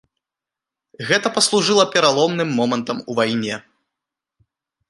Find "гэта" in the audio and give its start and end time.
1.09-1.27